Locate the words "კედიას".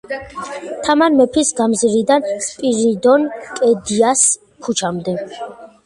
3.53-4.29